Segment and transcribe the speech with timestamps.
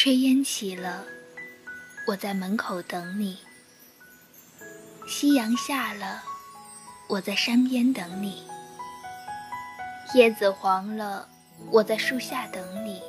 [0.00, 1.04] 炊烟起了，
[2.06, 3.36] 我在门口等你；
[5.08, 6.22] 夕阳下了，
[7.08, 8.44] 我在山边等你；
[10.14, 11.28] 叶子黄了，
[11.72, 13.00] 我在树下等你；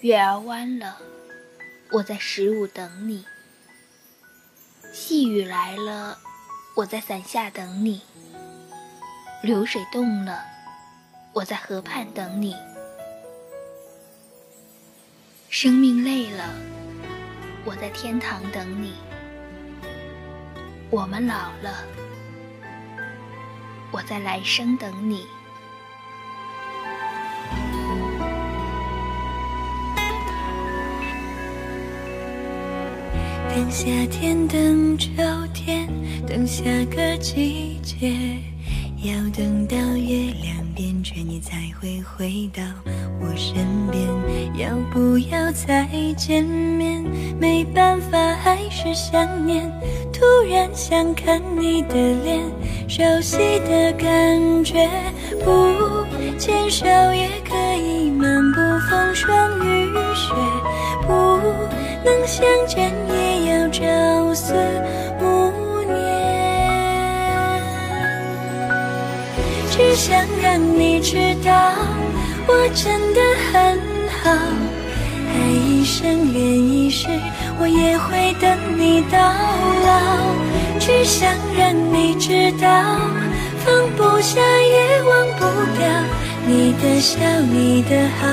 [0.00, 0.96] 月儿弯了，
[1.92, 3.22] 我在十五等你；
[4.92, 6.18] 细雨来了，
[6.74, 8.00] 我在伞下等你；
[9.44, 10.44] 流水动了，
[11.32, 12.56] 我在河畔等你。
[15.52, 16.48] 生命累了，
[17.62, 18.92] 我在天堂等你；
[20.88, 21.84] 我们老了，
[23.90, 25.26] 我在来生等你。
[33.50, 35.10] 等夏天，等秋
[35.52, 35.86] 天，
[36.26, 38.38] 等下个季节。
[39.02, 40.61] 要等到月亮，
[41.82, 42.62] 会回到
[43.20, 44.06] 我身边。
[44.56, 47.02] 要不要再见面？
[47.40, 49.68] 没办法，还是想念。
[50.12, 52.38] 突然想看你的脸，
[52.88, 54.88] 熟悉的感觉。
[55.44, 56.06] 不
[56.38, 60.32] 牵手也可以漫步风霜雨雪，
[61.04, 61.12] 不
[62.04, 64.54] 能相见也要朝思。
[69.92, 71.52] 只想让你知道，
[72.46, 73.20] 我真的
[73.52, 73.78] 很
[74.22, 74.30] 好。
[75.28, 77.08] 爱一生，恋一世，
[77.60, 80.80] 我也会等你到老。
[80.80, 82.66] 只想让你知道，
[83.66, 85.44] 放不下也忘不
[85.76, 85.86] 掉。
[86.46, 87.20] 你的笑，
[87.50, 88.26] 你的好，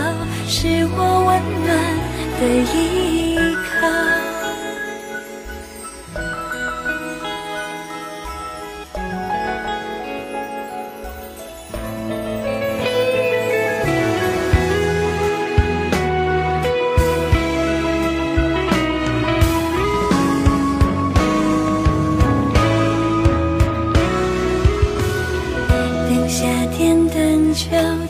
[0.48, 1.76] 是我温暖
[2.40, 3.38] 的依
[3.82, 4.19] 靠。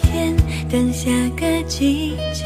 [0.02, 0.36] 天
[0.70, 2.46] 等下个季节，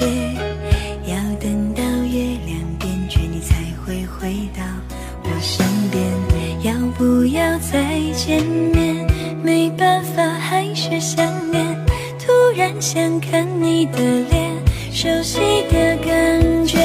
[1.05, 3.55] 要等到月亮变缺，你才
[3.85, 4.63] 会回到
[5.23, 6.03] 我身边。
[6.63, 9.05] 要不要再见面？
[9.43, 11.65] 没办法，还是想念。
[12.17, 13.99] 突然想看你的
[14.29, 14.51] 脸，
[14.91, 15.39] 熟悉
[15.69, 16.79] 的感觉。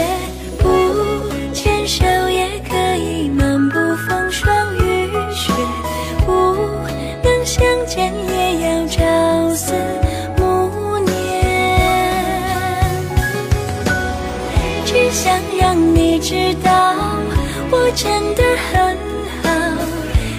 [15.11, 16.95] 想让你知道，
[17.71, 18.97] 我真的很
[19.43, 19.49] 好。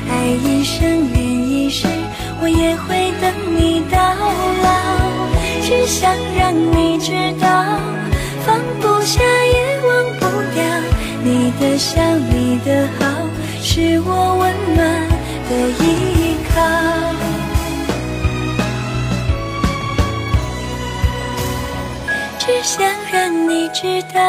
[0.10, 1.18] 爱一生，恋
[1.50, 1.88] 一世，
[2.42, 3.98] 我也会等你到
[4.64, 4.68] 老。
[5.64, 7.48] 只想让你知道，
[8.46, 10.64] 放不下也忘不掉。
[11.24, 13.06] 你的笑，你的好，
[13.62, 14.12] 是我
[22.50, 24.20] 只想让你知道。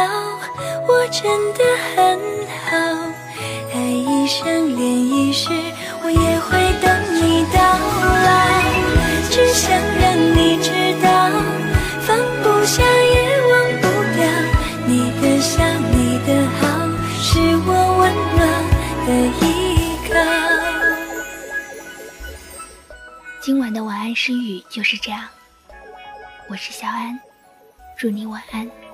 [0.87, 1.65] 我真的
[1.97, 2.21] 很
[2.67, 2.77] 好，
[3.73, 5.49] 爱一生，恋一世，
[6.03, 6.51] 我也会
[6.83, 7.59] 等你到
[8.27, 8.29] 老。
[9.31, 10.69] 只想让你知
[11.03, 11.09] 道，
[12.03, 14.21] 放不下也忘不掉。
[14.87, 16.69] 你的笑，你的好，
[17.23, 18.03] 是我温
[18.37, 18.41] 暖
[19.07, 19.09] 的
[19.41, 20.13] 依靠。
[23.41, 25.27] 今晚的晚安诗语就是这样，
[26.49, 27.19] 我是小安，
[28.01, 28.90] 祝你晚安。